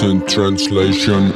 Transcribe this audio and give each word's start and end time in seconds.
Absent 0.00 0.28
translation. 0.28 1.32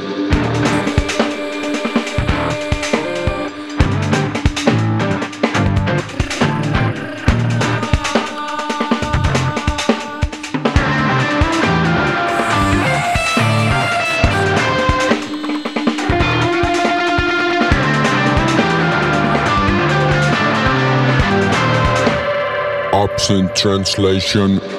Absent 22.93 23.55
translation. 23.57 24.72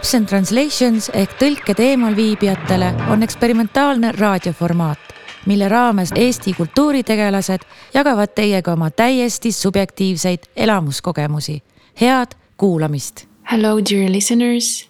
Absent 0.00 0.30
Translations 0.32 1.10
ehk 1.12 1.34
tõlke 1.36 1.74
teemal 1.76 2.14
viibijatele 2.16 2.86
on 3.12 3.20
eksperimentaalne 3.20 4.14
raadioformaat, 4.16 5.00
mille 5.44 5.66
raames 5.68 6.14
Eesti 6.16 6.54
kultuuritegelased 6.56 7.66
jagavad 7.92 8.30
teiega 8.32 8.72
oma 8.72 8.88
täiesti 8.90 9.52
subjektiivseid 9.52 10.46
elamuskogemusi. 10.56 11.62
head 12.00 12.32
kuulamist. 12.56 13.26
Hello, 13.52 13.80
dear 13.90 14.08
listeners. 14.10 14.88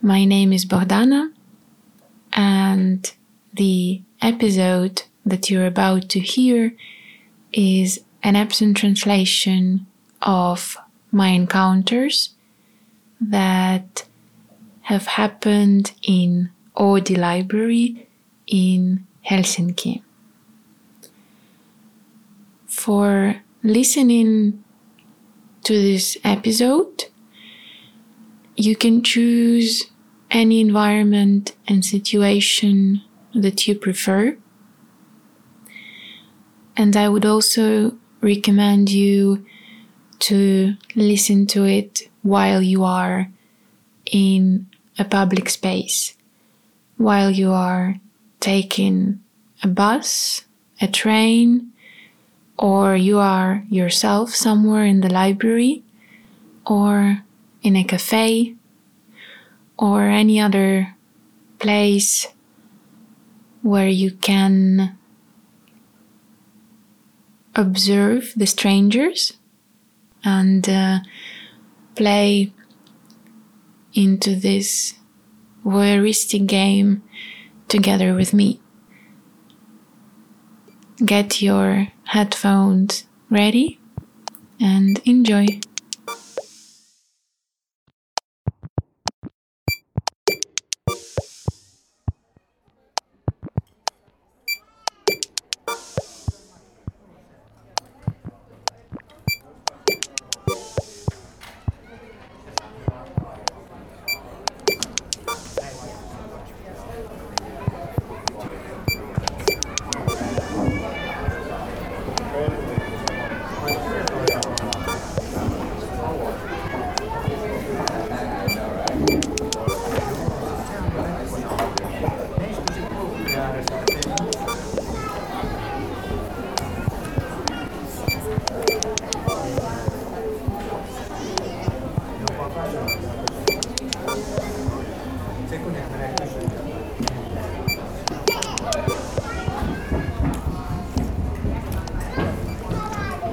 My 0.00 0.24
name 0.24 0.54
is 0.54 0.64
Bogdana, 0.66 1.28
and 2.32 3.04
the 3.56 4.00
episode 4.22 5.02
that 5.28 5.50
you're 5.50 5.66
about 5.66 6.08
to 6.08 6.20
hear 6.20 6.72
is 7.52 8.00
an 8.22 8.36
absent 8.36 8.78
translation 8.78 9.86
of 10.22 10.78
my 11.10 11.28
encounters 11.28 12.34
that 13.30 14.06
have 14.92 15.06
happened 15.06 15.92
in 16.02 16.50
Oodi 16.76 17.16
Library 17.16 18.06
in 18.46 19.06
Helsinki. 19.26 20.02
For 22.66 23.40
listening 23.62 24.62
to 25.64 25.72
this 25.72 26.18
episode, 26.22 27.06
you 28.54 28.76
can 28.76 29.02
choose 29.02 29.86
any 30.30 30.60
environment 30.60 31.56
and 31.66 31.82
situation 31.82 33.00
that 33.34 33.66
you 33.66 33.74
prefer. 33.74 34.36
And 36.76 36.94
I 36.98 37.08
would 37.08 37.24
also 37.24 37.96
recommend 38.20 38.90
you 38.90 39.46
to 40.28 40.74
listen 40.94 41.46
to 41.46 41.64
it 41.64 42.10
while 42.20 42.60
you 42.60 42.84
are 42.84 43.30
in 44.04 44.66
a 44.98 45.04
public 45.04 45.48
space, 45.48 46.14
while 46.96 47.30
you 47.30 47.50
are 47.50 47.96
taking 48.40 49.22
a 49.62 49.68
bus, 49.68 50.44
a 50.80 50.88
train, 50.88 51.72
or 52.58 52.96
you 52.96 53.18
are 53.18 53.64
yourself 53.68 54.34
somewhere 54.34 54.84
in 54.84 55.00
the 55.00 55.08
library, 55.08 55.82
or 56.66 57.22
in 57.62 57.76
a 57.76 57.84
cafe, 57.84 58.54
or 59.78 60.02
any 60.02 60.40
other 60.40 60.94
place 61.58 62.26
where 63.62 63.88
you 63.88 64.10
can 64.10 64.96
observe 67.54 68.32
the 68.36 68.46
strangers 68.46 69.34
and 70.24 70.68
uh, 70.68 70.98
play 71.94 72.52
into 73.94 74.34
this 74.34 74.94
voyeuristic 75.64 76.46
game 76.46 77.02
together 77.68 78.14
with 78.14 78.32
me. 78.34 78.60
Get 81.04 81.42
your 81.42 81.88
headphones 82.04 83.04
ready 83.30 83.80
and 84.60 85.00
enjoy. 85.04 85.60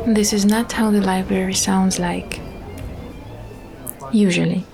This 0.10 0.34
is 0.34 0.44
not 0.44 0.72
how 0.72 0.90
the 0.90 1.02
library 1.02 1.54
sounds 1.54 2.00
like, 2.00 2.40
usually. 4.12 4.66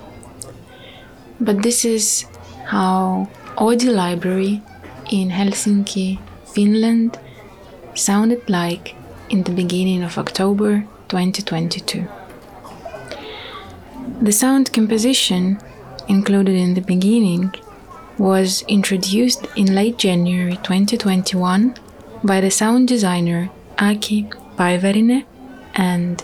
But 1.41 1.61
this 1.61 1.83
is 1.83 2.25
how 2.67 3.27
Oodi 3.57 3.93
Library 3.93 4.61
in 5.11 5.31
Helsinki, 5.31 6.19
Finland, 6.45 7.19
sounded 7.95 8.49
like 8.49 8.95
in 9.29 9.43
the 9.43 9.51
beginning 9.51 10.03
of 10.03 10.17
October 10.17 10.87
2022. 11.09 12.07
The 14.21 14.31
sound 14.31 14.71
composition 14.71 15.59
included 16.07 16.55
in 16.55 16.75
the 16.75 16.87
beginning 16.93 17.53
was 18.17 18.63
introduced 18.69 19.45
in 19.57 19.75
late 19.75 19.97
January 19.97 20.55
2021 20.63 21.75
by 22.23 22.39
the 22.39 22.49
sound 22.49 22.87
designer 22.87 23.49
Aki 23.77 24.29
Päivärinne 24.57 25.25
and 25.75 26.23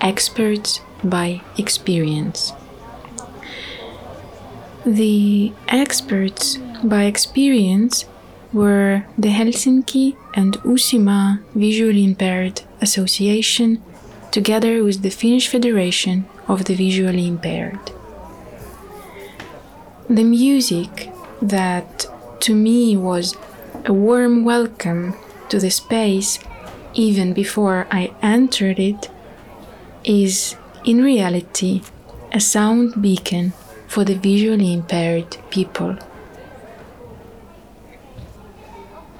experts 0.00 0.80
by 1.02 1.40
experience. 1.56 2.52
The 4.84 5.52
experts 5.68 6.58
by 6.82 7.04
experience 7.04 8.04
were 8.52 9.04
the 9.16 9.28
Helsinki 9.28 10.16
and 10.34 10.58
Uusimaa 10.64 11.40
Visually 11.54 12.04
Impaired 12.04 12.62
Association, 12.80 13.82
together 14.30 14.82
with 14.82 15.02
the 15.02 15.10
Finnish 15.10 15.48
Federation 15.48 16.24
of 16.48 16.64
the 16.64 16.74
Visually 16.74 17.26
Impaired. 17.26 17.92
The 20.10 20.24
music 20.24 21.10
that 21.40 22.06
to 22.40 22.54
me 22.54 22.96
was 22.96 23.36
a 23.84 23.92
warm 23.92 24.44
welcome 24.44 25.14
to 25.48 25.58
the 25.58 25.70
space 25.70 26.38
even 26.94 27.32
before 27.32 27.86
I 27.90 28.12
entered 28.22 28.78
it, 28.78 29.10
is 30.04 30.56
in 30.84 31.02
reality 31.02 31.82
a 32.32 32.40
sound 32.40 33.00
beacon 33.00 33.52
for 33.86 34.04
the 34.04 34.14
visually 34.14 34.72
impaired 34.72 35.36
people. 35.50 35.96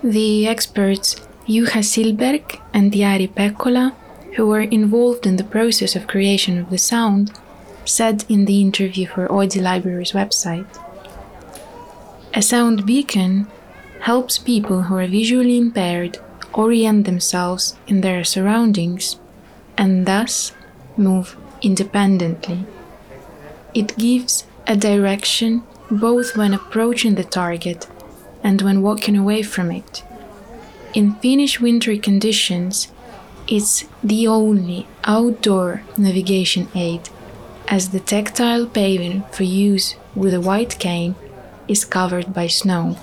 The 0.02 0.48
experts 0.48 1.16
Juha 1.46 1.82
Silberg 1.82 2.60
and 2.72 2.92
Jari 2.92 3.28
Pekkola, 3.28 3.94
who 4.34 4.46
were 4.46 4.62
involved 4.62 5.26
in 5.26 5.36
the 5.36 5.44
process 5.44 5.94
of 5.94 6.06
creation 6.06 6.58
of 6.58 6.70
the 6.70 6.78
sound, 6.78 7.32
said 7.84 8.24
in 8.28 8.46
the 8.46 8.60
interview 8.60 9.06
for 9.06 9.28
Oodi 9.28 9.60
Library's 9.60 10.12
website. 10.12 10.66
A 12.34 12.42
sound 12.42 12.86
beacon 12.86 13.46
helps 14.00 14.38
people 14.38 14.82
who 14.82 14.96
are 14.96 15.06
visually 15.06 15.58
impaired 15.58 16.18
orient 16.54 17.04
themselves 17.04 17.76
in 17.86 18.00
their 18.00 18.24
surroundings 18.24 19.18
and 19.76 20.06
thus 20.06 20.52
move 20.96 21.36
independently. 21.62 22.64
It 23.74 23.96
gives 23.96 24.44
a 24.66 24.76
direction 24.76 25.62
both 25.90 26.36
when 26.36 26.54
approaching 26.54 27.14
the 27.14 27.24
target 27.24 27.86
and 28.42 28.60
when 28.62 28.82
walking 28.82 29.16
away 29.16 29.42
from 29.42 29.70
it. 29.70 30.02
In 30.94 31.14
Finnish 31.16 31.60
wintry 31.60 31.98
conditions, 31.98 32.88
it's 33.48 33.84
the 34.02 34.26
only 34.26 34.86
outdoor 35.04 35.82
navigation 35.96 36.68
aid, 36.74 37.08
as 37.68 37.90
the 37.90 38.00
tactile 38.00 38.66
paving 38.66 39.22
for 39.32 39.44
use 39.44 39.94
with 40.14 40.34
a 40.34 40.40
white 40.40 40.78
cane 40.78 41.14
is 41.66 41.84
covered 41.84 42.34
by 42.34 42.46
snow. 42.46 42.96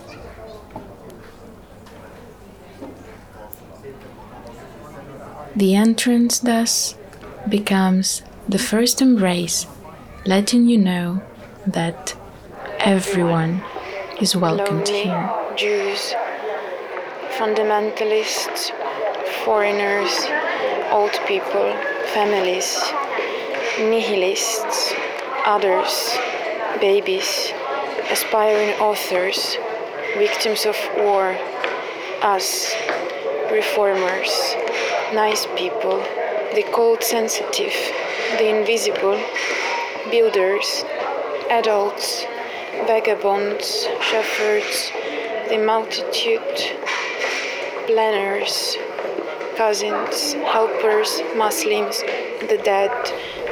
The 5.59 5.75
entrance 5.75 6.39
thus 6.39 6.95
becomes 7.49 8.21
the 8.47 8.57
first 8.57 9.01
embrace, 9.01 9.67
letting 10.25 10.69
you 10.69 10.77
know 10.77 11.21
that 11.67 12.15
everyone 12.79 13.61
is 14.21 14.37
welcomed 14.37 14.87
lonely 14.87 15.03
here. 15.03 15.29
Jews, 15.57 16.13
fundamentalists, 17.37 18.71
foreigners, 19.43 20.13
old 20.91 21.19
people, 21.27 21.75
families, 22.13 22.79
nihilists, 23.79 24.93
others, 25.45 26.17
babies, 26.79 27.51
aspiring 28.09 28.79
authors, 28.79 29.57
victims 30.17 30.65
of 30.65 30.77
war, 30.95 31.37
us, 32.21 32.73
reformers, 33.51 34.55
nice 35.13 35.45
people, 35.57 35.97
the 36.53 36.63
cold 36.71 37.03
sensitive, 37.03 37.73
the 38.37 38.47
invisible, 38.47 39.19
builders, 40.11 40.83
adults, 41.49 42.25
vagabonds, 42.85 43.87
shepherds, 44.01 44.91
the 45.49 45.57
multitude, 45.57 46.77
planners, 47.87 48.77
cousins, 49.57 50.33
helpers, 50.33 51.21
Muslims, 51.35 52.01
the 52.41 52.59
dead, 52.63 52.91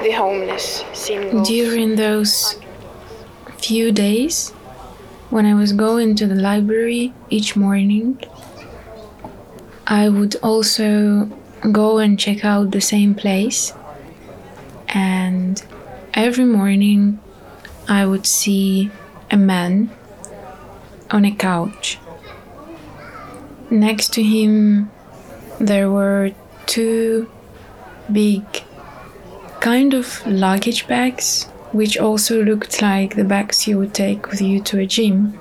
the 0.03 0.11
homeless, 0.11 0.83
singles. 0.93 1.47
During 1.47 1.95
those 1.95 2.59
few 3.57 3.91
days, 3.91 4.51
when 5.29 5.45
I 5.45 5.55
was 5.55 5.73
going 5.73 6.15
to 6.15 6.27
the 6.27 6.35
library 6.35 7.13
each 7.29 7.55
morning, 7.55 8.21
I 9.87 10.09
would 10.09 10.35
also 10.43 11.29
go 11.71 11.97
and 11.97 12.19
check 12.19 12.45
out 12.45 12.71
the 12.71 12.81
same 12.81 13.15
place. 13.15 13.73
And 14.89 15.63
every 16.13 16.45
morning, 16.45 17.19
I 17.87 18.05
would 18.05 18.25
see 18.25 18.91
a 19.31 19.37
man 19.37 19.89
on 21.11 21.25
a 21.25 21.35
couch. 21.35 21.99
Next 23.69 24.13
to 24.13 24.23
him, 24.23 24.91
there 25.59 25.89
were 25.89 26.31
two 26.65 27.29
big 28.11 28.43
kind 29.59 29.93
of 29.93 30.25
luggage 30.25 30.87
bags, 30.87 31.45
which 31.71 31.97
also 31.97 32.43
looked 32.43 32.81
like 32.81 33.15
the 33.15 33.23
bags 33.23 33.67
you 33.67 33.77
would 33.77 33.93
take 33.93 34.29
with 34.29 34.41
you 34.41 34.61
to 34.61 34.79
a 34.79 34.85
gym. 34.85 35.37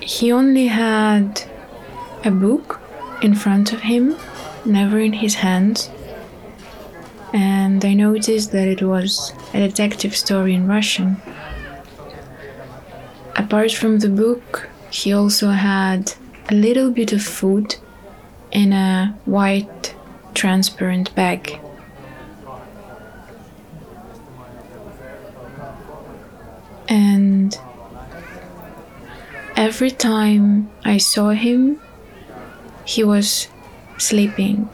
He 0.00 0.30
only 0.30 0.66
had 0.66 1.42
a 2.26 2.30
book 2.30 2.80
in 3.22 3.34
front 3.34 3.72
of 3.72 3.80
him, 3.82 4.16
never 4.64 4.98
in 4.98 5.14
his 5.14 5.36
hands. 5.36 5.90
And 7.32 7.84
I 7.84 7.94
noticed 7.94 8.52
that 8.52 8.68
it 8.68 8.82
was 8.82 9.32
a 9.52 9.58
detective 9.58 10.14
story 10.16 10.54
in 10.54 10.66
Russian. 10.66 11.20
Apart 13.36 13.72
from 13.72 13.98
the 13.98 14.08
book, 14.08 14.68
he 14.90 15.12
also 15.12 15.50
had 15.50 16.12
a 16.48 16.54
little 16.54 16.90
bit 16.90 17.12
of 17.12 17.22
food 17.22 17.76
in 18.52 18.72
a 18.72 19.18
white 19.24 19.94
transparent 20.34 21.14
bag. 21.14 21.58
And 26.88 27.58
every 29.56 29.90
time 29.90 30.70
I 30.84 30.98
saw 30.98 31.30
him, 31.30 31.80
he 32.84 33.02
was 33.02 33.48
sleeping. 33.98 34.68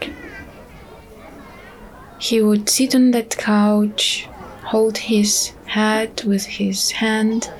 He 2.18 2.42
would 2.42 2.68
sit 2.68 2.94
on 2.94 3.12
that 3.12 3.36
couch, 3.36 4.28
hold 4.64 4.98
his 4.98 5.52
head 5.66 6.22
with 6.24 6.44
his 6.44 6.90
hand. 6.90 7.50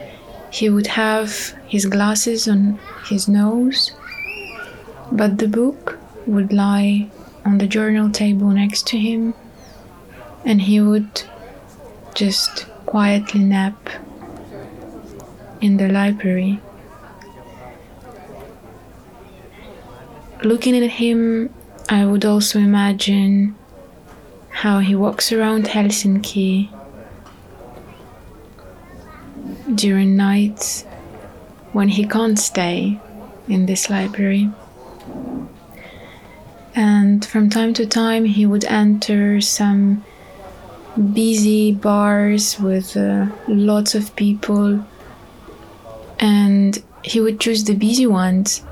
He 0.51 0.69
would 0.69 0.89
have 0.89 1.55
his 1.67 1.87
glasses 1.87 2.49
on 2.49 2.79
his 3.07 3.29
nose, 3.29 3.93
but 5.13 5.39
the 5.39 5.49
book 5.49 5.99
would 6.27 6.53
lie 6.53 7.09
on 7.45 7.59
the 7.59 7.67
journal 7.67 8.11
table 8.11 8.49
next 8.49 8.87
to 8.89 8.99
him, 8.99 9.35
and 10.45 10.63
he 10.63 10.81
would 10.81 11.23
just 12.15 12.67
quietly 12.87 13.41
nap 13.41 13.89
in 15.61 15.77
the 15.77 15.89
library. 15.89 16.61
Looking 20.43 20.75
at 20.83 20.91
him, 20.93 21.53
I 21.91 22.07
would 22.07 22.25
also 22.25 22.59
imagine 22.59 23.55
how 24.49 24.79
he 24.79 24.95
walks 24.95 25.33
around 25.33 25.67
Helsinki 25.67 26.71
during 29.75 30.17
nights 30.17 30.85
when 31.73 31.89
he 31.89 32.07
can't 32.07 32.39
stay 32.39 32.99
in 33.49 33.67
this 33.67 33.91
library. 33.91 34.51
And 36.75 37.23
from 37.23 37.51
time 37.51 37.75
to 37.75 37.85
time, 37.85 38.25
he 38.25 38.47
would 38.47 38.65
enter 38.65 39.43
some 39.43 40.05
busy 41.13 41.73
bars 41.73 42.59
with 42.59 42.97
uh, 42.97 43.27
lots 43.47 43.95
of 43.95 44.17
people, 44.17 44.87
and 46.19 46.83
he 47.05 47.21
would 47.21 47.41
choose 47.41 47.65
the 47.65 47.75
busy 47.75 48.07
ones 48.07 48.63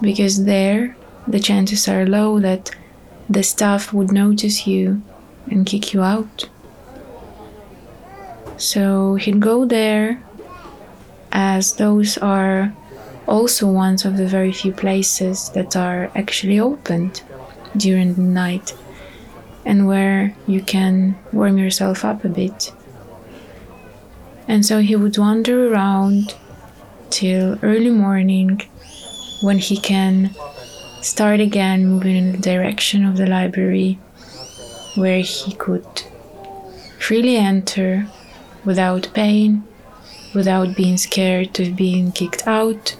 because 0.00 0.44
there 0.44 0.96
the 1.28 1.38
chances 1.38 1.86
are 1.88 2.06
low 2.06 2.40
that 2.40 2.70
the 3.28 3.42
staff 3.42 3.92
would 3.92 4.10
notice 4.10 4.66
you 4.66 5.02
and 5.50 5.66
kick 5.66 5.92
you 5.92 6.02
out. 6.02 6.48
So 8.56 9.14
he'd 9.16 9.40
go 9.40 9.64
there, 9.64 10.22
as 11.30 11.74
those 11.74 12.18
are 12.18 12.74
also 13.26 13.70
ones 13.70 14.04
of 14.04 14.16
the 14.16 14.26
very 14.26 14.52
few 14.52 14.72
places 14.72 15.50
that 15.50 15.76
are 15.76 16.10
actually 16.14 16.58
opened 16.58 17.22
during 17.76 18.14
the 18.14 18.22
night 18.22 18.74
and 19.66 19.86
where 19.86 20.34
you 20.46 20.62
can 20.62 21.14
warm 21.32 21.58
yourself 21.58 22.04
up 22.04 22.24
a 22.24 22.28
bit. 22.28 22.72
And 24.48 24.64
so 24.64 24.80
he 24.80 24.96
would 24.96 25.18
wander 25.18 25.70
around 25.70 26.34
till 27.10 27.58
early 27.62 27.90
morning 27.90 28.62
when 29.42 29.58
he 29.58 29.76
can 29.76 30.34
start 31.00 31.40
again 31.40 31.86
moving 31.86 32.16
in 32.16 32.32
the 32.32 32.38
direction 32.38 33.04
of 33.04 33.16
the 33.16 33.26
library 33.26 33.98
where 34.94 35.20
he 35.20 35.54
could 35.54 36.02
freely 36.98 37.36
enter 37.36 38.06
without 38.64 39.08
pain, 39.14 39.64
without 40.34 40.76
being 40.76 40.96
scared 40.96 41.58
of 41.60 41.76
being 41.76 42.10
kicked 42.12 42.46
out. 42.46 42.96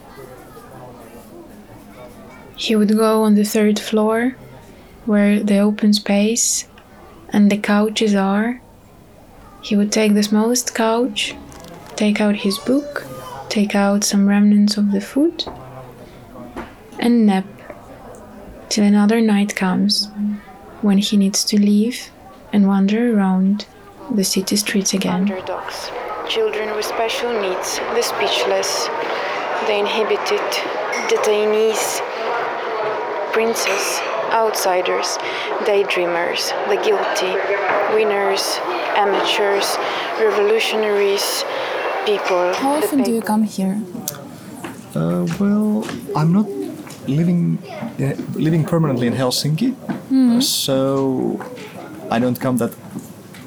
He 2.56 2.76
would 2.76 2.96
go 2.96 3.22
on 3.24 3.34
the 3.34 3.44
third 3.44 3.78
floor 3.78 4.36
where 5.04 5.40
the 5.40 5.58
open 5.58 5.92
space 5.92 6.68
and 7.30 7.50
the 7.50 7.58
couches 7.58 8.14
are. 8.14 8.60
He 9.60 9.76
would 9.76 9.92
take 9.92 10.14
the 10.14 10.22
smallest 10.22 10.74
couch, 10.74 11.34
take 11.96 12.20
out 12.20 12.36
his 12.36 12.58
book, 12.58 13.06
take 13.48 13.74
out 13.74 14.04
some 14.04 14.28
remnants 14.28 14.76
of 14.76 14.92
the 14.92 15.00
food, 15.00 15.44
and 16.98 17.26
nap 17.26 17.44
till 18.68 18.84
another 18.84 19.20
night 19.20 19.56
comes 19.56 20.08
when 20.82 20.98
he 20.98 21.16
needs 21.16 21.44
to 21.44 21.58
leave 21.58 22.10
and 22.52 22.66
wander 22.66 23.16
around 23.16 23.66
the 24.14 24.24
city 24.24 24.56
streets 24.56 24.94
again. 24.94 25.22
underdogs, 25.22 25.90
children 26.28 26.74
with 26.76 26.84
special 26.84 27.32
needs, 27.40 27.78
the 27.94 28.02
speechless, 28.02 28.86
the 29.66 29.76
inhibited, 29.78 30.48
detainees, 31.08 32.00
princes, 33.32 34.00
outsiders, 34.32 35.18
daydreamers, 35.64 36.52
the 36.68 36.76
guilty, 36.86 37.32
winners, 37.94 38.58
amateurs, 38.96 39.76
revolutionaries, 40.20 41.44
people. 42.04 42.52
How 42.54 42.76
often 42.76 43.02
do 43.02 43.12
you 43.12 43.22
come 43.22 43.42
here? 43.44 43.80
Uh, 44.94 45.26
well, 45.38 45.86
I'm 46.16 46.32
not 46.32 46.46
living 47.08 47.58
uh, 48.00 48.14
living 48.34 48.64
permanently 48.64 49.06
in 49.06 49.14
Helsinki, 49.14 49.74
so 50.42 51.40
I 52.10 52.18
don't 52.20 52.38
come 52.40 52.56
that 52.58 52.72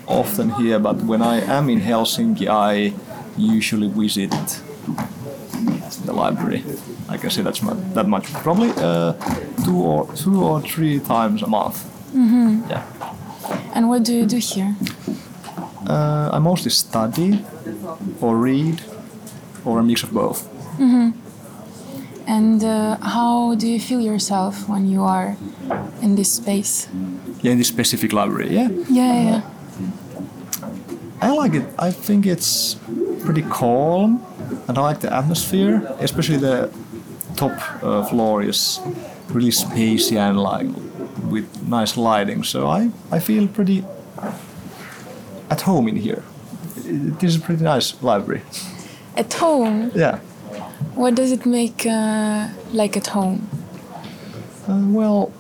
often 0.08 0.50
here. 0.52 0.80
But 0.80 0.96
when 1.04 1.22
I 1.22 1.42
am 1.58 1.70
in 1.70 1.80
Helsinki, 1.82 2.48
I 2.48 2.94
usually 3.38 3.88
visit 3.88 4.32
the 6.06 6.14
library. 6.14 6.64
I 7.10 7.18
can 7.18 7.30
say 7.30 7.42
that's 7.44 7.62
mu- 7.62 7.94
that 7.94 8.08
much. 8.08 8.32
Probably 8.34 8.70
uh, 8.78 9.14
two 9.66 9.78
or 9.78 10.08
two 10.16 10.44
or 10.44 10.62
three 10.62 11.00
times 11.00 11.42
a 11.44 11.48
month. 11.48 11.78
Yeah. 12.70 12.84
And 13.74 13.88
what 13.90 14.04
do 14.04 14.14
you 14.14 14.26
do 14.26 14.38
here? 14.38 14.76
Uh, 15.88 16.30
I 16.34 16.40
mostly 16.40 16.72
study 16.72 17.40
or 18.22 18.36
read, 18.38 18.82
or 19.66 19.80
a 19.80 19.84
mix 19.84 20.04
of 20.04 20.12
both. 20.12 20.48
And 22.28 22.64
uh, 22.64 22.98
how 23.02 23.56
do 23.56 23.68
you 23.68 23.80
feel 23.80 24.00
yourself 24.00 24.68
when 24.70 24.88
you 24.90 25.04
are 25.04 25.36
in 26.02 26.16
this 26.16 26.32
space? 26.32 26.88
Yeah, 27.42 27.52
in 27.54 27.58
this 27.58 27.68
specific 27.68 28.14
library, 28.14 28.54
yeah. 28.54 28.70
Yeah, 28.90 29.24
yeah. 29.24 29.42
I 31.22 31.32
like 31.34 31.54
it. 31.54 31.66
I 31.78 31.92
think 31.92 32.26
it's 32.26 32.76
pretty 33.24 33.44
calm, 33.44 34.24
and 34.68 34.78
I 34.78 34.82
like 34.82 35.00
the 35.02 35.14
atmosphere, 35.14 35.82
especially 36.00 36.38
the 36.38 36.70
top 37.36 37.52
uh, 37.84 38.04
floor 38.06 38.42
is 38.44 38.80
really 39.30 39.52
spacey 39.52 40.18
and 40.18 40.40
like 40.40 40.68
with 41.30 41.46
nice 41.68 41.96
lighting. 41.98 42.44
So 42.44 42.68
I, 42.68 42.90
I 43.12 43.20
feel 43.20 43.48
pretty 43.48 43.84
at 45.50 45.62
home 45.62 45.88
in 45.88 45.96
here. 45.96 46.24
It 46.86 47.24
is 47.24 47.36
a 47.36 47.40
pretty 47.40 47.64
nice 47.64 48.02
library. 48.02 48.42
At 49.16 49.34
home, 49.34 49.92
Yeah. 49.96 50.20
What 51.02 51.16
does 51.16 51.32
it 51.32 51.48
make 51.48 51.84
uh, 51.88 52.48
like 52.74 52.96
at 52.96 53.08
home? 53.08 53.50
Uh, 54.68 54.86
well, 54.90 55.32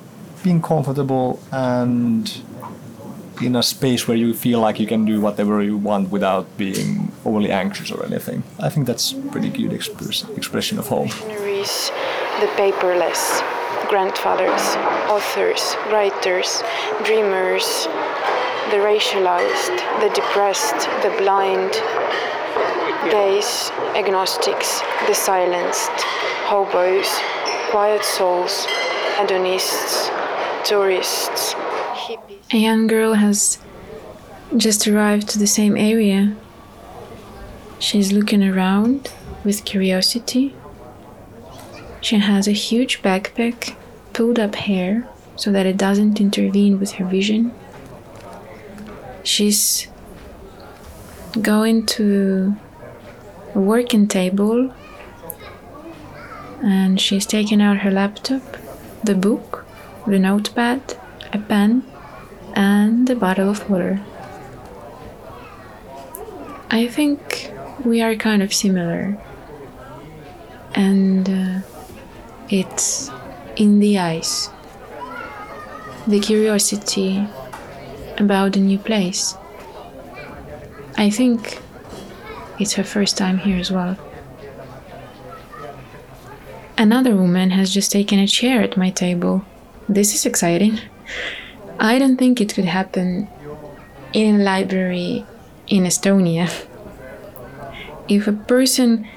being 0.43 0.59
comfortable 0.59 1.39
and 1.51 2.41
in 3.43 3.55
a 3.55 3.61
space 3.61 4.07
where 4.07 4.17
you 4.17 4.33
feel 4.33 4.59
like 4.59 4.79
you 4.79 4.87
can 4.87 5.05
do 5.05 5.21
whatever 5.21 5.61
you 5.61 5.77
want 5.77 6.09
without 6.09 6.45
being 6.57 7.11
overly 7.25 7.51
anxious 7.51 7.91
or 7.91 8.03
anything. 8.05 8.41
I 8.59 8.69
think 8.69 8.87
that's 8.87 9.13
pretty 9.33 9.49
good 9.49 9.71
express, 9.71 10.27
expression 10.35 10.79
of 10.79 10.87
home. 10.87 11.09
Visionaries, 11.09 11.91
the 12.39 12.47
paperless, 12.57 13.23
grandfathers, 13.87 14.63
authors, 15.15 15.75
writers, 15.91 16.63
dreamers, 17.05 17.85
the 18.71 18.79
racialized, 18.91 19.77
the 20.01 20.09
depressed, 20.15 20.79
the 21.03 21.13
blind, 21.19 21.71
gays, 23.09 23.71
agnostics, 23.95 24.81
the 25.07 25.13
silenced, 25.13 25.91
hobos, 26.45 27.07
quiet 27.69 28.03
souls, 28.03 28.65
hedonists, 29.17 30.09
tourists, 30.63 31.53
hippies. 31.53 32.53
A 32.53 32.57
young 32.57 32.87
girl 32.87 33.13
has 33.13 33.59
just 34.57 34.87
arrived 34.87 35.29
to 35.29 35.39
the 35.39 35.47
same 35.47 35.77
area. 35.77 36.35
She's 37.79 38.11
looking 38.11 38.43
around 38.43 39.11
with 39.43 39.65
curiosity. 39.65 40.53
She 42.01 42.17
has 42.17 42.47
a 42.47 42.51
huge 42.51 43.01
backpack, 43.01 43.75
pulled 44.13 44.39
up 44.39 44.55
hair 44.55 45.07
so 45.35 45.51
that 45.51 45.65
it 45.65 45.77
doesn't 45.77 46.19
intervene 46.19 46.79
with 46.79 46.93
her 46.93 47.05
vision. 47.05 47.53
She's 49.23 49.87
going 51.41 51.85
to 51.85 52.55
a 53.55 53.59
working 53.59 54.07
table 54.07 54.73
and 56.63 56.99
she's 56.99 57.25
taking 57.25 57.61
out 57.61 57.77
her 57.77 57.91
laptop, 57.91 58.41
the 59.03 59.15
book, 59.15 59.65
the 60.05 60.19
notepad, 60.19 60.81
a 61.33 61.39
pen, 61.39 61.83
and 62.53 63.09
a 63.09 63.15
bottle 63.15 63.49
of 63.49 63.69
water. 63.69 63.99
I 66.69 66.87
think 66.87 67.51
we 67.83 68.01
are 68.01 68.15
kind 68.15 68.43
of 68.43 68.53
similar, 68.53 69.19
and 70.75 71.29
uh, 71.29 71.59
it's 72.49 73.09
in 73.55 73.79
the 73.79 73.97
eyes 73.99 74.49
the 76.07 76.19
curiosity 76.19 77.27
about 78.17 78.55
a 78.55 78.59
new 78.59 78.77
place. 78.77 79.35
I 81.01 81.09
think 81.09 81.57
it's 82.59 82.73
her 82.73 82.83
first 82.83 83.17
time 83.17 83.39
here 83.39 83.57
as 83.57 83.71
well. 83.71 83.97
Another 86.77 87.15
woman 87.15 87.49
has 87.49 87.73
just 87.73 87.91
taken 87.91 88.19
a 88.19 88.27
chair 88.27 88.61
at 88.61 88.77
my 88.77 88.91
table. 88.91 89.43
This 89.89 90.13
is 90.13 90.27
exciting. 90.27 90.79
I 91.79 91.97
don't 91.97 92.17
think 92.17 92.39
it 92.39 92.53
could 92.53 92.65
happen 92.65 93.27
in 94.13 94.41
a 94.41 94.43
library 94.43 95.25
in 95.65 95.85
Estonia. 95.85 96.45
If 98.07 98.27
a 98.27 98.33
person 98.33 99.07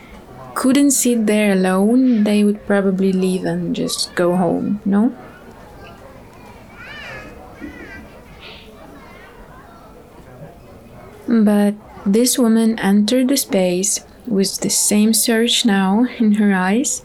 couldn't 0.55 0.93
sit 0.93 1.27
there 1.27 1.53
alone, 1.53 2.25
they 2.25 2.45
would 2.45 2.67
probably 2.67 3.13
leave 3.13 3.45
and 3.45 3.77
just 3.77 4.15
go 4.15 4.37
home, 4.37 4.81
no? 4.87 5.15
But 11.29 11.75
this 12.07 12.39
woman 12.39 12.79
entered 12.79 13.29
the 13.29 13.37
space 13.37 14.01
with 14.27 14.61
the 14.61 14.71
same 14.71 15.15
search 15.15 15.65
now 15.65 16.07
in 16.19 16.35
her 16.35 16.55
eyes 16.55 17.05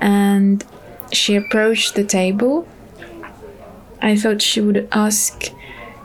and 0.00 0.64
she 1.12 1.36
approached 1.36 1.94
the 1.94 2.04
table. 2.04 2.66
I 4.02 4.16
thought 4.16 4.42
she 4.42 4.60
would 4.60 4.88
ask 4.92 5.50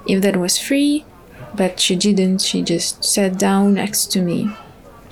if 0.08 0.22
that 0.22 0.38
was 0.38 0.58
free, 0.58 1.06
but 1.56 1.80
she 1.80 1.96
didn't. 1.96 2.42
She 2.42 2.62
just 2.62 3.04
sat 3.04 3.38
down 3.38 3.74
next 3.74 4.12
to 4.14 4.22
me. 4.22 4.52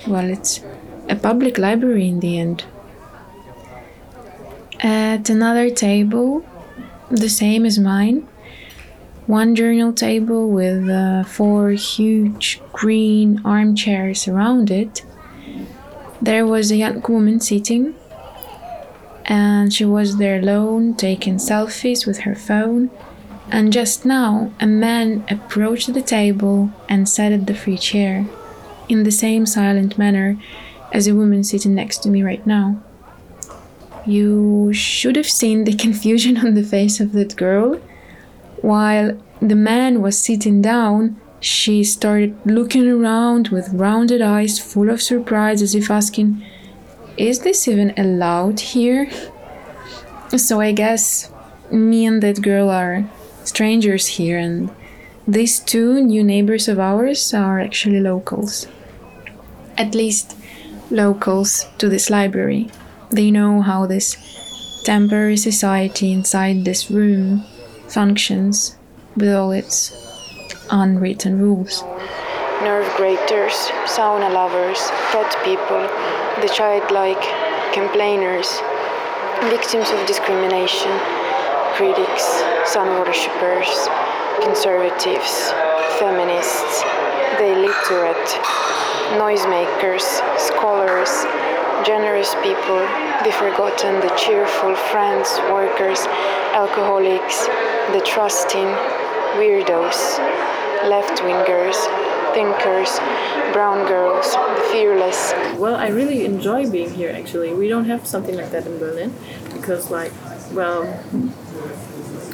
Well, 0.06 0.30
it's 0.30 0.60
a 1.08 1.16
public 1.16 1.58
library 1.58 2.08
in 2.08 2.20
the 2.20 2.38
end. 2.38 2.64
At 4.80 5.28
another 5.28 5.70
table, 5.70 6.46
the 7.10 7.28
same 7.28 7.66
as 7.66 7.78
mine, 7.78 8.27
one 9.28 9.54
journal 9.54 9.92
table 9.92 10.48
with 10.48 10.88
uh, 10.88 11.22
four 11.22 11.70
huge 11.70 12.60
green 12.72 13.40
armchairs 13.44 14.26
around 14.26 14.70
it, 14.70 15.04
there 16.20 16.46
was 16.46 16.70
a 16.70 16.76
young 16.76 17.02
woman 17.06 17.38
sitting 17.38 17.94
and 19.26 19.72
she 19.72 19.84
was 19.84 20.16
there 20.16 20.38
alone 20.38 20.94
taking 20.94 21.36
selfies 21.36 22.06
with 22.06 22.20
her 22.20 22.34
phone. 22.34 22.90
And 23.50 23.70
just 23.72 24.06
now, 24.06 24.50
a 24.60 24.66
man 24.66 25.24
approached 25.30 25.92
the 25.92 26.02
table 26.02 26.70
and 26.88 27.06
sat 27.06 27.30
at 27.30 27.46
the 27.46 27.54
free 27.54 27.78
chair, 27.78 28.26
in 28.88 29.02
the 29.02 29.10
same 29.10 29.44
silent 29.44 29.98
manner 29.98 30.38
as 30.92 31.06
a 31.06 31.14
woman 31.14 31.44
sitting 31.44 31.74
next 31.74 31.98
to 31.98 32.10
me 32.10 32.22
right 32.22 32.46
now. 32.46 32.82
You 34.06 34.72
should 34.72 35.16
have 35.16 35.28
seen 35.28 35.64
the 35.64 35.76
confusion 35.84 36.38
on 36.38 36.54
the 36.54 36.62
face 36.62 36.98
of 36.98 37.12
that 37.12 37.36
girl. 37.36 37.78
While 38.62 39.18
the 39.40 39.54
man 39.54 40.02
was 40.02 40.18
sitting 40.18 40.60
down, 40.62 41.20
she 41.40 41.84
started 41.84 42.36
looking 42.44 42.88
around 42.88 43.48
with 43.48 43.72
rounded 43.72 44.20
eyes 44.20 44.58
full 44.58 44.90
of 44.90 45.00
surprise, 45.00 45.62
as 45.62 45.74
if 45.74 45.90
asking, 45.90 46.44
is 47.16 47.40
this 47.40 47.68
even 47.68 47.94
allowed 47.96 48.60
here? 48.60 49.08
So 50.36 50.60
I 50.60 50.72
guess 50.72 51.32
me 51.70 52.06
and 52.06 52.22
that 52.22 52.42
girl 52.42 52.68
are 52.70 53.08
strangers 53.44 54.06
here, 54.06 54.38
and 54.38 54.70
these 55.26 55.60
two 55.60 56.00
new 56.00 56.24
neighbors 56.24 56.68
of 56.68 56.80
ours 56.80 57.32
are 57.32 57.60
actually 57.60 58.00
locals. 58.00 58.66
At 59.76 59.94
least 59.94 60.36
locals 60.90 61.66
to 61.78 61.88
this 61.88 62.10
library. 62.10 62.70
They 63.10 63.30
know 63.30 63.62
how 63.62 63.86
this 63.86 64.82
temporary 64.84 65.36
society 65.36 66.12
inside 66.12 66.64
this 66.64 66.90
room 66.90 67.44
functions 67.88 68.76
with 69.16 69.34
all 69.34 69.50
its 69.50 69.92
unwritten 70.70 71.40
rules. 71.40 71.82
nerve 72.62 72.88
graters, 72.96 73.54
sauna 73.86 74.28
lovers, 74.32 74.90
pet 75.10 75.30
people, 75.44 75.82
the 76.42 76.50
childlike 76.52 77.22
complainers, 77.72 78.60
victims 79.48 79.90
of 79.90 80.06
discrimination, 80.06 80.90
critics, 81.78 82.42
sun 82.66 82.88
worshippers, 82.98 83.70
conservatives, 84.42 85.52
feminists, 85.98 86.82
the 87.38 87.46
illiterate, 87.54 88.28
noisemakers, 89.22 90.02
scholars, 90.38 91.24
generous 91.86 92.34
people, 92.42 92.82
the 93.24 93.32
forgotten, 93.32 94.00
the 94.00 94.12
cheerful, 94.18 94.74
friends, 94.90 95.38
workers, 95.50 96.00
alcoholics, 96.52 97.46
the 97.92 98.00
trusting, 98.04 98.68
weirdos, 99.38 100.18
left 100.88 101.22
wingers, 101.22 101.78
thinkers, 102.34 102.98
brown 103.52 103.86
girls, 103.86 104.32
the 104.32 104.64
fearless, 104.72 105.32
Well, 105.56 105.74
I 105.74 105.88
really 105.88 106.24
enjoy 106.24 106.70
being 106.70 106.92
here 107.00 107.10
actually. 107.20 107.52
We 107.52 107.68
don't 107.68 107.86
have 107.86 108.06
something 108.06 108.36
like 108.36 108.50
that 108.50 108.66
in 108.66 108.78
Berlin 108.78 109.12
because, 109.54 109.90
like, 109.90 110.12
well, 110.52 110.80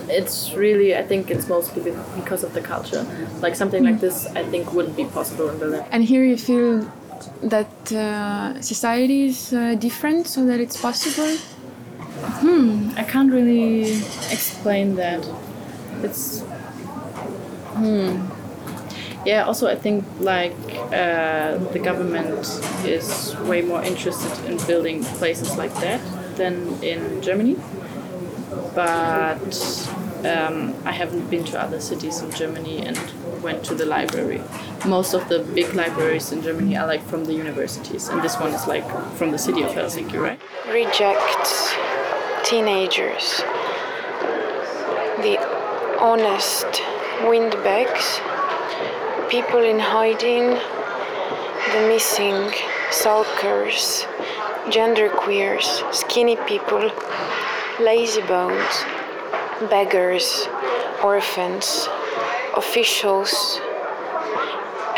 it's 0.08 0.52
really, 0.54 0.96
I 0.96 1.02
think 1.02 1.30
it's 1.30 1.49
mostly 1.49 1.82
because 2.20 2.42
of 2.44 2.52
the 2.52 2.61
culture. 2.61 3.06
Like, 3.40 3.54
something 3.54 3.82
like 3.84 4.00
this, 4.00 4.26
I 4.40 4.42
think, 4.44 4.73
wouldn't 4.73 4.96
be 4.96 5.04
possible 5.04 5.49
in 5.49 5.58
Berlin. 5.58 5.84
And 5.90 6.04
here 6.04 6.25
you 6.25 6.37
feel 6.37 6.90
that 7.42 7.92
uh, 7.92 8.61
society 8.61 9.26
is 9.26 9.52
uh, 9.52 9.75
different 9.76 10.26
so 10.26 10.44
that 10.46 10.61
it's 10.61 10.78
possible. 10.80 11.37
I 12.97 13.04
can't 13.04 13.33
really 13.33 13.93
explain 14.31 14.97
that. 14.97 15.26
It's. 16.02 16.43
Hmm. 17.75 18.28
yeah, 19.26 19.45
also 19.45 19.66
I 19.66 19.75
think 19.75 20.04
like 20.21 20.54
uh, 20.93 21.59
the 21.73 21.81
government 21.83 22.47
is 22.85 23.35
way 23.40 23.62
more 23.62 23.83
interested 23.83 24.33
in 24.45 24.59
building 24.66 25.02
places 25.19 25.57
like 25.57 25.75
that 25.81 26.00
than 26.37 26.83
in 26.83 27.21
Germany. 27.21 27.57
But 28.75 29.90
um, 30.25 30.75
I 30.85 30.93
haven't 30.93 31.28
been 31.31 31.45
to 31.45 31.61
other 31.61 31.81
cities 31.81 32.21
in 32.21 32.31
Germany 32.31 32.87
and 32.87 32.99
went 33.43 33.64
to 33.64 33.75
the 33.75 33.85
library. 33.85 34.40
Most 34.87 35.14
of 35.14 35.28
the 35.28 35.40
big 35.40 35.75
libraries 35.75 36.33
in 36.33 36.43
Germany 36.43 36.76
are 36.76 36.87
like 36.87 37.02
from 37.02 37.25
the 37.25 37.35
universities, 37.35 38.09
and 38.09 38.23
this 38.23 38.37
one 38.38 38.52
is 38.52 38.66
like 38.66 38.87
from 39.16 39.33
the 39.33 39.38
city 39.38 39.62
of 39.62 39.71
Helsinki, 39.73 40.21
right? 40.21 40.40
rejects 40.71 41.75
teenagers, 42.45 43.43
the 45.25 45.39
honest 45.99 46.83
windbags, 47.23 48.21
people 49.31 49.65
in 49.65 49.79
hiding, 49.79 50.51
the 51.73 51.89
missing 51.89 52.53
sulkers, 52.91 54.05
genderqueers, 54.69 55.65
skinny 55.95 56.37
people, 56.47 56.91
lazy 57.81 58.21
bones, 58.23 58.85
beggars, 59.71 60.47
orphans, 61.03 61.89
officials, 62.57 63.59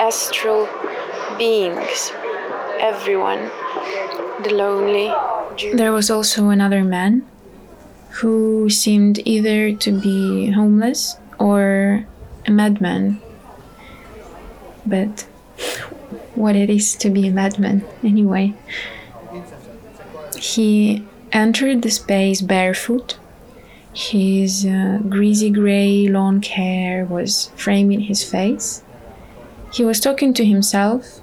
astral 0.00 0.68
beings, 1.38 2.10
everyone, 2.80 3.50
the 4.42 4.50
lonely. 4.52 5.12
There 5.74 5.92
was 5.92 6.10
also 6.10 6.48
another 6.50 6.82
man 6.84 7.24
who 8.16 8.70
seemed 8.70 9.20
either 9.26 9.72
to 9.72 9.92
be 9.92 10.50
homeless 10.50 11.18
or 11.38 12.06
a 12.46 12.50
madman. 12.50 13.20
But 14.86 15.26
what 16.34 16.56
it 16.56 16.70
is 16.70 16.94
to 16.96 17.10
be 17.10 17.28
a 17.28 17.30
madman, 17.30 17.84
anyway. 18.02 18.54
He 20.38 21.04
entered 21.32 21.82
the 21.82 21.90
space 21.90 22.40
barefoot. 22.40 23.18
His 23.92 24.64
uh, 24.64 25.00
greasy 25.08 25.50
gray 25.50 26.08
long 26.08 26.42
hair 26.42 27.04
was 27.04 27.50
framing 27.56 28.00
his 28.00 28.22
face. 28.22 28.82
He 29.72 29.84
was 29.84 30.00
talking 30.00 30.32
to 30.34 30.44
himself 30.44 31.20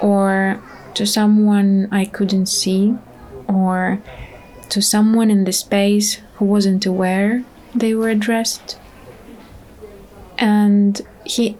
or 0.00 0.62
to 0.94 1.06
someone 1.06 1.88
I 1.90 2.04
couldn't 2.04 2.46
see 2.46 2.96
or 3.46 4.02
to 4.70 4.82
someone 4.82 5.30
in 5.30 5.44
the 5.44 5.52
space 5.52 6.20
who 6.34 6.44
wasn't 6.44 6.86
aware 6.86 7.44
they 7.74 7.94
were 7.94 8.08
addressed. 8.08 8.78
And 10.38 11.00
he 11.24 11.56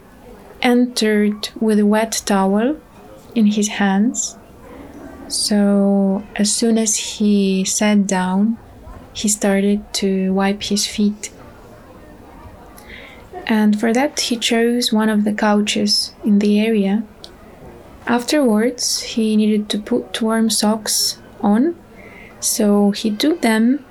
entered 0.62 1.50
with 1.60 1.78
a 1.78 1.86
wet 1.86 2.22
towel 2.24 2.80
in 3.34 3.46
his 3.46 3.68
hands. 3.68 4.36
So 5.28 6.24
as 6.36 6.52
soon 6.54 6.78
as 6.78 6.96
he 6.96 7.64
sat 7.64 8.06
down, 8.06 8.58
he 9.12 9.28
started 9.28 9.92
to 9.94 10.32
wipe 10.32 10.62
his 10.62 10.86
feet. 10.86 11.30
And 13.46 13.78
for 13.80 13.92
that, 13.92 14.20
he 14.20 14.36
chose 14.36 14.92
one 14.92 15.08
of 15.08 15.24
the 15.24 15.32
couches 15.32 16.12
in 16.22 16.38
the 16.38 16.60
area. 16.60 17.02
Afterwards, 18.06 19.00
he 19.00 19.36
needed 19.36 19.68
to 19.70 19.78
put 19.78 20.22
warm 20.22 20.50
socks 20.50 21.18
on, 21.40 21.76
so 22.40 22.90
he 22.90 23.10
took 23.10 23.40
them 23.40 23.84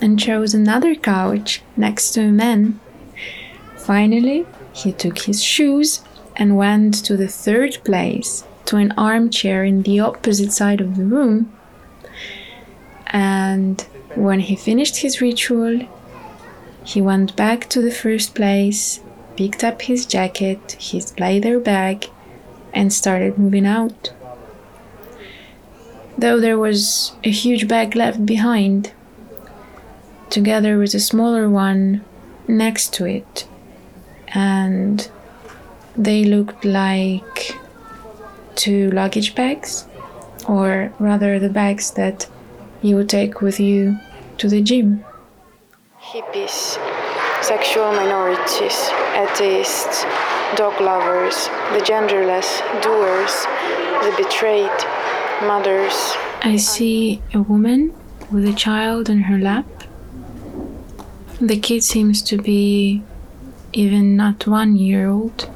and 0.00 0.18
chose 0.18 0.54
another 0.54 0.94
couch 0.94 1.62
next 1.76 2.12
to 2.12 2.22
a 2.22 2.32
man. 2.32 2.80
Finally, 3.76 4.46
he 4.72 4.92
took 4.92 5.20
his 5.20 5.42
shoes 5.42 6.02
and 6.36 6.56
went 6.56 6.94
to 7.04 7.16
the 7.16 7.28
third 7.28 7.78
place, 7.84 8.44
to 8.64 8.76
an 8.76 8.92
armchair 8.92 9.64
in 9.64 9.82
the 9.82 10.00
opposite 10.00 10.52
side 10.52 10.80
of 10.80 10.96
the 10.96 11.04
room. 11.04 11.52
And 13.08 13.80
when 14.14 14.40
he 14.40 14.56
finished 14.56 14.98
his 14.98 15.20
ritual, 15.20 15.86
he 16.84 17.00
went 17.00 17.36
back 17.36 17.68
to 17.70 17.82
the 17.82 17.90
first 17.90 18.34
place, 18.34 19.00
picked 19.36 19.62
up 19.62 19.82
his 19.82 20.06
jacket, 20.06 20.76
his 20.80 21.18
leather 21.18 21.60
bag, 21.60 22.06
and 22.72 22.92
started 22.92 23.38
moving 23.38 23.66
out. 23.66 24.12
Though 26.22 26.38
there 26.38 26.56
was 26.56 27.14
a 27.24 27.30
huge 27.30 27.66
bag 27.66 27.96
left 27.96 28.24
behind, 28.24 28.92
together 30.30 30.78
with 30.78 30.94
a 30.94 31.00
smaller 31.00 31.50
one 31.50 32.04
next 32.46 32.94
to 32.94 33.06
it, 33.06 33.48
and 34.28 35.10
they 35.96 36.22
looked 36.22 36.64
like 36.64 37.58
two 38.54 38.92
luggage 38.92 39.34
bags, 39.34 39.84
or 40.46 40.92
rather 41.00 41.40
the 41.40 41.48
bags 41.48 41.90
that 41.94 42.28
you 42.82 42.94
would 42.94 43.08
take 43.08 43.40
with 43.40 43.58
you 43.58 43.98
to 44.38 44.48
the 44.48 44.62
gym. 44.62 45.04
hippies, 46.00 46.78
sexual 47.42 47.90
minorities, 47.92 48.78
atheists, 49.18 50.04
dog 50.54 50.80
lovers, 50.80 51.48
the 51.74 51.82
genderless, 51.82 52.62
doers, 52.80 53.44
the 54.04 54.14
betrayed, 54.16 54.70
mothers. 55.42 56.14
I 56.42 56.56
see 56.56 57.22
a 57.34 57.42
woman 57.42 57.94
with 58.30 58.44
a 58.46 58.52
child 58.52 59.10
on 59.10 59.22
her 59.22 59.38
lap. 59.38 59.66
The 61.40 61.58
kid 61.58 61.82
seems 61.82 62.22
to 62.22 62.38
be 62.38 63.02
even 63.72 64.16
not 64.16 64.46
one 64.46 64.76
year 64.76 65.08
old. 65.08 65.50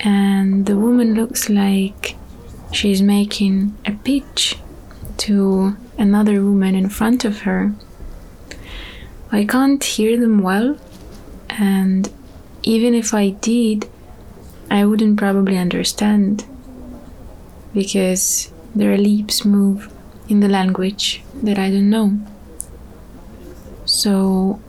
And 0.00 0.66
the 0.66 0.76
woman 0.76 1.14
looks 1.14 1.48
like 1.48 2.16
she's 2.72 3.02
making 3.02 3.76
a 3.84 3.92
pitch 3.92 4.56
to 5.18 5.76
another 5.98 6.42
woman 6.42 6.74
in 6.74 6.88
front 6.88 7.24
of 7.24 7.40
her. 7.40 7.74
I 9.30 9.44
can't 9.44 9.82
hear 9.82 10.18
them 10.18 10.40
well, 10.40 10.78
and 11.50 12.10
even 12.62 12.94
if 12.94 13.12
I 13.12 13.30
did, 13.30 13.88
I 14.70 14.84
wouldn't 14.84 15.18
probably 15.18 15.58
understand 15.58 16.44
because 17.72 18.52
their 18.74 18.96
lips 18.96 19.44
move 19.44 19.92
in 20.28 20.40
the 20.40 20.48
language 20.48 21.22
that 21.42 21.58
I 21.58 21.70
don't 21.70 21.90
know. 21.90 22.18
So 23.84 24.60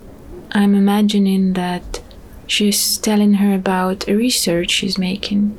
I'm 0.52 0.74
imagining 0.74 1.54
that 1.54 2.02
she's 2.48 2.98
telling 2.98 3.36
her 3.36 3.54
about 3.54 4.08
a 4.08 4.16
research 4.16 4.72
she's 4.72 4.98
making, 4.98 5.58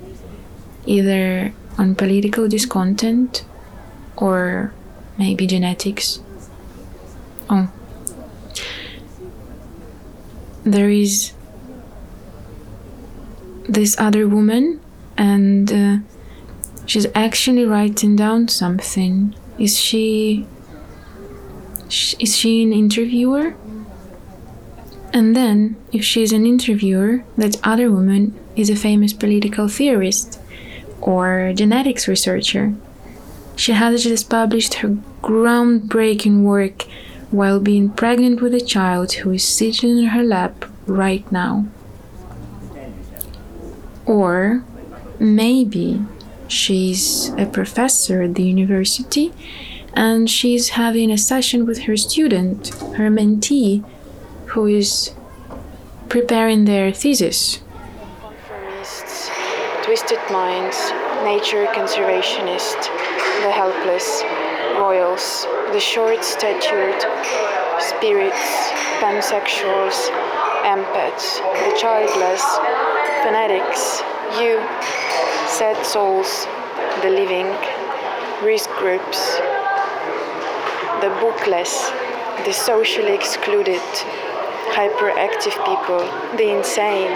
either 0.86 1.52
on 1.78 1.94
political 1.94 2.48
discontent 2.48 3.44
or 4.16 4.72
maybe 5.18 5.46
genetics. 5.46 6.20
Oh. 7.48 7.70
There 10.64 10.90
is 10.90 11.32
this 13.68 13.98
other 13.98 14.26
woman, 14.26 14.80
and 15.16 15.72
uh, 15.72 15.96
she's 16.90 17.06
actually 17.14 17.64
writing 17.64 18.16
down 18.16 18.48
something. 18.48 19.32
Is 19.58 19.78
she. 19.78 20.46
Is 21.88 22.36
she 22.36 22.62
an 22.64 22.72
interviewer? 22.72 23.54
And 25.12 25.36
then, 25.36 25.76
if 25.92 26.04
she's 26.04 26.32
an 26.32 26.46
interviewer, 26.46 27.24
that 27.36 27.60
other 27.64 27.90
woman 27.90 28.38
is 28.56 28.70
a 28.70 28.76
famous 28.76 29.12
political 29.12 29.68
theorist 29.68 30.40
or 31.00 31.52
genetics 31.54 32.06
researcher. 32.06 32.74
She 33.56 33.72
has 33.72 34.04
just 34.04 34.30
published 34.30 34.74
her 34.74 34.88
groundbreaking 35.22 36.42
work 36.42 36.82
while 37.30 37.60
being 37.60 37.90
pregnant 37.90 38.40
with 38.40 38.54
a 38.54 38.60
child 38.60 39.12
who 39.12 39.30
is 39.32 39.46
sitting 39.46 39.98
in 39.98 40.06
her 40.06 40.22
lap 40.22 40.64
right 40.86 41.30
now. 41.32 41.66
Or 44.06 44.64
maybe 45.18 46.04
she's 46.50 47.30
a 47.38 47.46
professor 47.46 48.22
at 48.22 48.34
the 48.34 48.42
university 48.42 49.32
and 49.94 50.28
she's 50.30 50.70
having 50.70 51.10
a 51.10 51.18
session 51.18 51.66
with 51.66 51.80
her 51.80 51.96
student, 51.96 52.68
her 52.96 53.10
mentee, 53.10 53.84
who 54.46 54.66
is 54.66 55.12
preparing 56.08 56.64
their 56.64 56.92
thesis. 56.92 57.60
Conformists, 58.20 59.30
twisted 59.82 60.18
minds, 60.30 60.90
nature 61.24 61.66
conservationists, 61.66 62.86
the 63.42 63.50
helpless, 63.50 64.22
royals, 64.78 65.46
the 65.72 65.80
short 65.80 66.24
statured, 66.24 67.00
spirits, 67.78 68.70
pansexuals, 69.00 70.10
empaths, 70.62 71.38
the 71.64 71.76
childless, 71.78 72.44
fanatics, 73.22 74.02
you, 74.38 74.58
sad 75.50 75.84
souls, 75.84 76.46
the 77.02 77.10
living, 77.10 77.50
risk 78.46 78.70
groups, 78.78 79.36
the 81.02 81.10
bookless, 81.20 81.90
the 82.46 82.52
socially 82.52 83.14
excluded, 83.14 83.82
hyperactive 84.78 85.56
people, 85.66 85.98
the 86.38 86.56
insane, 86.56 87.14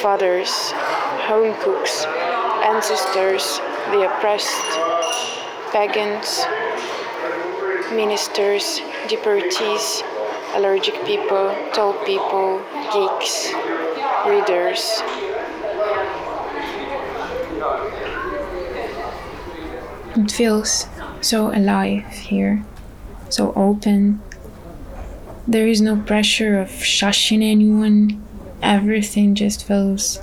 fathers, 0.00 0.70
home 1.26 1.52
cooks, 1.60 2.04
ancestors, 2.64 3.58
the 3.90 4.06
oppressed, 4.06 4.70
pagans, 5.72 6.46
ministers, 7.90 8.80
deportees, 9.08 10.02
allergic 10.54 10.94
people, 11.04 11.52
tall 11.74 11.94
people, 12.04 12.62
geeks, 12.92 13.52
readers. 14.24 15.02
It 20.20 20.32
feels 20.32 20.86
so 21.22 21.50
alive 21.50 22.04
here, 22.12 22.62
so 23.30 23.54
open. 23.56 24.20
There 25.48 25.66
is 25.66 25.80
no 25.80 25.96
pressure 25.96 26.60
of 26.60 26.68
shushing 26.68 27.42
anyone, 27.42 28.22
everything 28.62 29.34
just 29.34 29.66
feels 29.66 30.20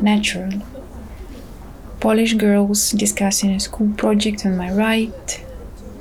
natural. 0.00 0.62
Polish 2.00 2.34
girls 2.34 2.92
discussing 2.92 3.50
a 3.50 3.60
school 3.60 3.92
project 3.98 4.46
on 4.46 4.56
my 4.56 4.72
right, 4.72 5.44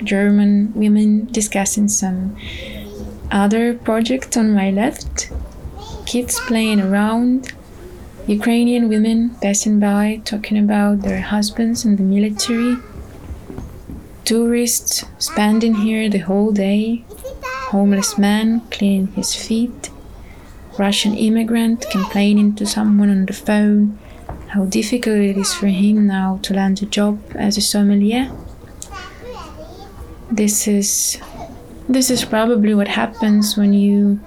German 0.02 0.72
women 0.74 1.26
discussing 1.26 1.90
some 1.90 2.38
other 3.30 3.74
project 3.74 4.38
on 4.38 4.54
my 4.54 4.72
left, 4.72 5.30
kids 6.06 6.40
playing 6.48 6.80
around, 6.80 7.52
Ukrainian 8.26 8.88
women 8.88 9.36
passing 9.42 9.82
by 9.82 10.22
talking 10.24 10.58
about 10.58 11.02
their 11.02 11.20
husbands 11.22 11.84
in 11.84 11.98
the 11.98 12.04
military, 12.04 12.78
tourists 14.26 15.04
spending 15.18 15.76
here 15.76 16.10
the 16.10 16.20
whole 16.20 16.52
day, 16.52 17.06
homeless 17.72 18.18
man 18.18 18.62
cleaning 18.72 19.08
his 19.08 19.36
feet, 19.36 19.90
Russian 20.78 21.14
immigrant 21.16 21.86
complaining 21.92 22.56
to 22.56 22.66
someone 22.66 23.10
on 23.10 23.26
the 23.26 23.34
phone 23.34 24.00
how 24.54 24.66
difficult 24.66 25.18
it 25.18 25.36
is 25.36 25.52
for 25.52 25.66
him 25.66 26.06
now 26.06 26.40
to 26.44 26.54
land 26.54 26.80
a 26.84 26.86
job 26.86 27.20
as 27.34 27.58
a 27.58 27.62
sommelier. 27.62 28.32
This 30.32 30.68
is 30.68 31.20
this 31.90 32.12
is 32.12 32.24
probably 32.24 32.76
what 32.76 32.88
happens 32.88 33.58
when 33.58 33.74
you 33.74 34.20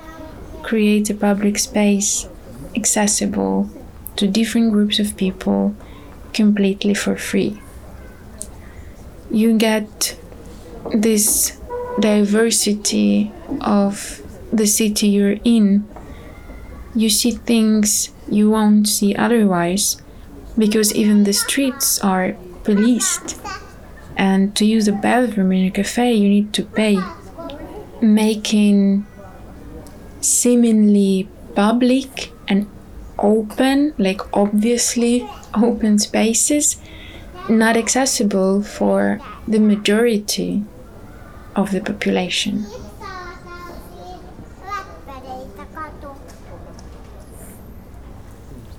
create 0.62 1.08
a 1.10 1.14
public 1.14 1.58
space 1.58 2.28
accessible 2.74 3.70
to 4.16 4.26
different 4.26 4.72
groups 4.72 4.98
of 4.98 5.16
people 5.16 5.76
completely 6.32 6.92
for 6.92 7.16
free. 7.16 7.60
You 9.30 9.58
get 9.58 10.18
this 10.94 11.58
diversity 12.00 13.32
of 13.60 14.22
the 14.52 14.66
city 14.66 15.08
you're 15.08 15.38
in. 15.44 15.86
You 16.94 17.10
see 17.10 17.32
things 17.32 18.10
you 18.28 18.50
won't 18.50 18.88
see 18.88 19.14
otherwise 19.14 20.00
because 20.58 20.94
even 20.94 21.24
the 21.24 21.32
streets 21.32 21.98
are 22.00 22.36
policed. 22.64 23.38
And 24.16 24.56
to 24.56 24.64
use 24.64 24.88
a 24.88 24.92
bathroom 24.92 25.52
in 25.52 25.66
a 25.66 25.70
cafe, 25.70 26.14
you 26.14 26.28
need 26.28 26.52
to 26.54 26.64
pay 26.64 26.98
making 28.00 29.06
seemingly 30.20 31.28
public 31.54 32.32
and 32.48 32.66
open, 33.18 33.94
like 33.98 34.20
obviously 34.36 35.28
open 35.54 35.98
spaces, 35.98 36.76
not 37.48 37.76
accessible 37.76 38.62
for 38.62 39.20
the 39.46 39.58
majority 39.58 40.64
of 41.54 41.70
the 41.70 41.80
population. 41.80 42.66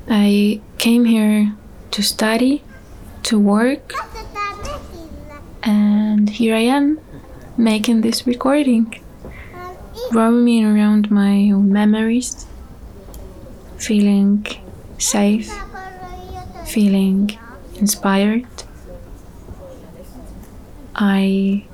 I 0.09 0.61
came 0.77 1.05
here 1.05 1.53
to 1.91 2.01
study, 2.01 2.63
to 3.23 3.39
work, 3.39 3.91
and 5.63 6.29
here 6.29 6.55
I 6.55 6.61
am 6.61 6.99
making 7.57 8.01
this 8.01 8.25
recording 8.25 9.03
roaming 10.13 10.65
around 10.65 11.11
my 11.11 11.51
own 11.51 11.71
memories, 11.71 12.45
feeling 13.77 14.45
safe, 14.97 15.51
feeling 16.65 17.37
inspired. 17.75 18.56
I 20.97 21.65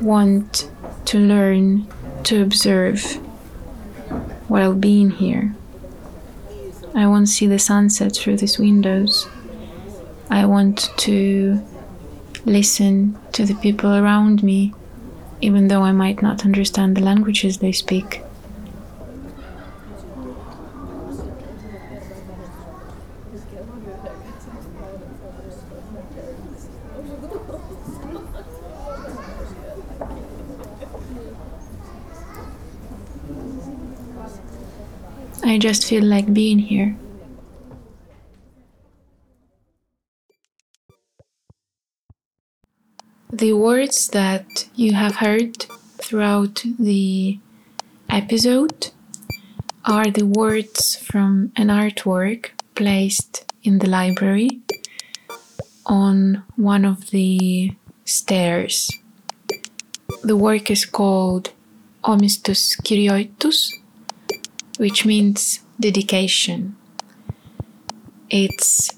want 0.00 0.70
to 1.06 1.18
learn 1.18 1.86
to 2.24 2.42
observe 2.42 3.02
while 4.48 4.74
being 4.74 5.10
here. 5.10 5.54
I 6.94 7.06
want 7.06 7.26
to 7.26 7.32
see 7.32 7.46
the 7.46 7.58
sunset 7.58 8.14
through 8.14 8.36
these 8.36 8.58
windows. 8.58 9.28
I 10.28 10.44
want 10.44 10.90
to 10.98 11.64
listen 12.44 13.18
to 13.32 13.44
the 13.44 13.54
people 13.54 13.94
around 13.94 14.42
me 14.42 14.74
even 15.40 15.68
though 15.68 15.82
I 15.82 15.92
might 15.92 16.22
not 16.22 16.44
understand 16.44 16.96
the 16.96 17.02
languages 17.02 17.58
they 17.58 17.72
speak. 17.72 18.22
I 35.42 35.58
just 35.58 35.84
feel 35.84 36.04
like 36.04 36.32
being 36.32 36.60
here. 36.60 36.96
The 43.32 43.52
words 43.54 44.08
that 44.08 44.68
you 44.74 44.94
have 44.94 45.16
heard 45.16 45.66
throughout 45.98 46.62
the 46.78 47.38
episode 48.08 48.90
are 49.84 50.10
the 50.10 50.26
words 50.26 50.96
from 50.96 51.52
an 51.56 51.68
artwork 51.68 52.50
placed 52.74 53.49
in 53.62 53.78
the 53.78 53.88
library 53.88 54.60
on 55.86 56.42
one 56.56 56.84
of 56.84 57.10
the 57.10 57.72
stairs. 58.04 58.90
The 60.22 60.36
work 60.36 60.70
is 60.70 60.84
called 60.84 61.52
Omistuskirjoitus, 62.04 63.72
which 64.78 65.04
means 65.04 65.60
dedication. 65.78 66.76
It's 68.28 68.90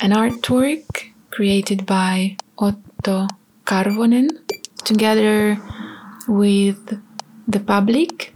an 0.00 0.10
artwork 0.12 1.10
created 1.30 1.86
by 1.86 2.36
Otto 2.58 3.28
Karvonen 3.64 4.28
together 4.84 5.58
with 6.26 7.00
the 7.46 7.60
public. 7.60 8.34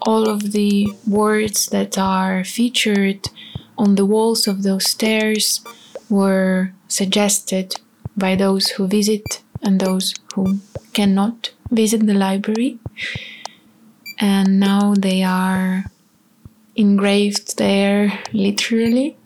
All 0.00 0.28
of 0.28 0.52
the 0.52 0.88
words 1.06 1.66
that 1.66 1.98
are 1.98 2.44
featured 2.44 3.28
on 3.78 3.94
the 3.94 4.06
walls 4.06 4.46
of 4.46 4.62
those 4.62 4.90
stairs 4.90 5.60
were 6.08 6.72
suggested 6.88 7.74
by 8.16 8.34
those 8.34 8.68
who 8.70 8.86
visit 8.86 9.42
and 9.62 9.80
those 9.80 10.14
who 10.34 10.58
cannot 10.92 11.50
visit 11.70 12.06
the 12.06 12.14
library. 12.14 12.78
And 14.18 14.58
now 14.58 14.94
they 14.94 15.22
are 15.22 15.84
engraved 16.74 17.58
there 17.58 18.20
literally 18.32 19.16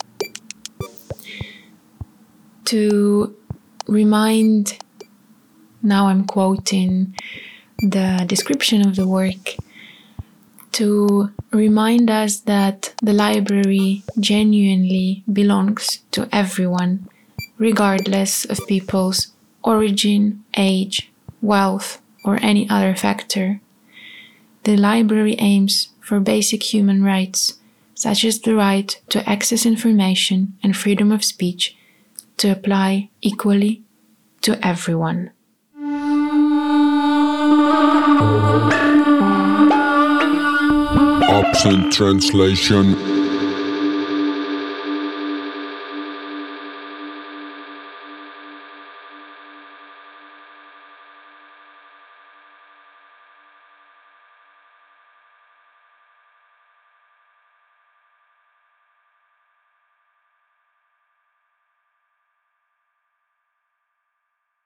to 2.65 3.35
remind 3.87 4.77
now 5.81 6.07
I'm 6.07 6.25
quoting 6.25 7.15
the 7.79 8.23
description 8.27 8.87
of 8.87 8.95
the 8.95 9.07
work 9.07 9.55
to 10.73 11.31
remind 11.51 12.09
us 12.09 12.39
that 12.41 12.93
the 13.01 13.13
library 13.13 14.03
genuinely 14.19 15.23
belongs 15.31 15.99
to 16.11 16.27
everyone, 16.31 17.07
regardless 17.57 18.45
of 18.45 18.59
people's 18.67 19.33
origin, 19.63 20.43
age, 20.57 21.11
wealth, 21.41 22.01
or 22.23 22.39
any 22.41 22.69
other 22.69 22.95
factor. 22.95 23.61
The 24.63 24.77
library 24.77 25.35
aims 25.39 25.89
for 25.99 26.19
basic 26.19 26.73
human 26.73 27.03
rights, 27.03 27.59
such 27.95 28.23
as 28.23 28.39
the 28.39 28.55
right 28.55 28.99
to 29.09 29.27
access 29.29 29.65
information 29.65 30.57
and 30.63 30.75
freedom 30.75 31.11
of 31.11 31.23
speech, 31.23 31.75
to 32.37 32.51
apply 32.51 33.09
equally 33.21 33.83
to 34.41 34.65
everyone. 34.65 35.31
Absent 41.43 41.91
translation 41.91 43.10